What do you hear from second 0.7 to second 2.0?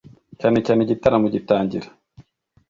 igitaramo gitangira